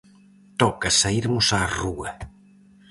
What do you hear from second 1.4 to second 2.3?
á rúa.